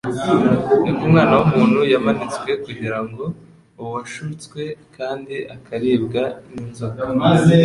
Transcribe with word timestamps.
niko 0.83 1.03
Umwana 1.07 1.33
w'umuntu 1.39 1.79
yamanitswe 1.91 2.49
kugira 2.65 2.99
ngo 3.05 3.23
uwashutswe 3.81 4.61
kandi 4.97 5.35
akaribwa 5.55 6.23
n'inzoka, 6.51 7.01